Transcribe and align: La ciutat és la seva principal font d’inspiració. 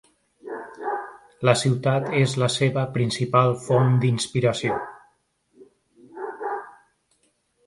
La 1.49 1.53
ciutat 1.63 2.07
és 2.21 2.33
la 2.43 2.49
seva 2.53 2.85
principal 2.95 3.53
font 3.67 3.93
d’inspiració. 4.05 4.79